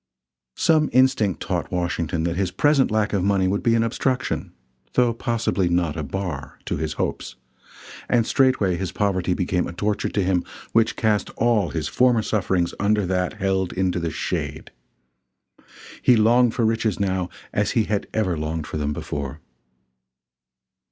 Some 0.57 0.89
instinct 0.93 1.43
taught 1.43 1.71
Washington 1.71 2.23
that 2.23 2.35
his 2.35 2.49
present 2.49 2.89
lack 2.89 3.13
of 3.13 3.23
money 3.23 3.47
would 3.47 3.61
be 3.61 3.75
an 3.75 3.83
obstruction, 3.83 4.51
though 4.93 5.13
possibly 5.13 5.69
not 5.69 5.95
a 5.95 6.01
bar, 6.01 6.57
to 6.65 6.77
his 6.77 6.93
hopes, 6.93 7.35
and 8.09 8.25
straightway 8.25 8.77
his 8.77 8.91
poverty 8.91 9.35
became 9.35 9.67
a 9.67 9.73
torture 9.73 10.09
to 10.09 10.23
him 10.23 10.43
which 10.71 10.95
cast 10.95 11.29
all 11.37 11.69
his 11.69 11.87
former 11.87 12.23
sufferings 12.23 12.73
under 12.79 13.05
that 13.05 13.33
held 13.33 13.73
into 13.73 13.99
the 13.99 14.09
shade. 14.09 14.71
He 16.01 16.15
longed 16.15 16.55
for 16.55 16.65
riches 16.65 16.99
now 16.99 17.29
as 17.53 17.73
he 17.77 17.83
had 17.83 18.07
never 18.11 18.35
longed 18.35 18.65
for 18.65 18.77
them 18.77 18.93
before. 18.93 19.39